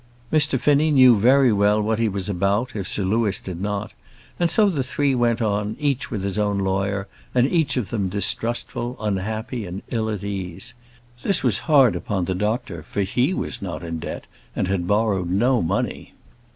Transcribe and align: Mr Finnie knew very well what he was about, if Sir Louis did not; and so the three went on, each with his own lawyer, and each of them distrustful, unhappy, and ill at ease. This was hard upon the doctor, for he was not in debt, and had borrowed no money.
Mr 0.33 0.59
Finnie 0.59 0.89
knew 0.89 1.15
very 1.15 1.53
well 1.53 1.79
what 1.79 1.99
he 1.99 2.09
was 2.09 2.27
about, 2.27 2.75
if 2.75 2.87
Sir 2.87 3.03
Louis 3.03 3.39
did 3.39 3.61
not; 3.61 3.93
and 4.39 4.49
so 4.49 4.67
the 4.67 4.81
three 4.81 5.13
went 5.13 5.43
on, 5.43 5.75
each 5.79 6.09
with 6.09 6.23
his 6.23 6.39
own 6.39 6.57
lawyer, 6.57 7.07
and 7.35 7.45
each 7.45 7.77
of 7.77 7.91
them 7.91 8.09
distrustful, 8.09 8.97
unhappy, 8.99 9.63
and 9.63 9.83
ill 9.89 10.09
at 10.09 10.23
ease. 10.23 10.73
This 11.21 11.43
was 11.43 11.59
hard 11.69 11.95
upon 11.95 12.25
the 12.25 12.33
doctor, 12.33 12.81
for 12.81 13.03
he 13.03 13.31
was 13.31 13.61
not 13.61 13.83
in 13.83 13.99
debt, 13.99 14.25
and 14.55 14.67
had 14.67 14.87
borrowed 14.87 15.29
no 15.29 15.61
money. 15.61 16.15